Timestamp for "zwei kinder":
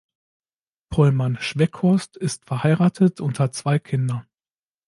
3.53-4.25